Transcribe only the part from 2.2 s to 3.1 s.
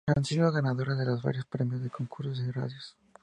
y radios.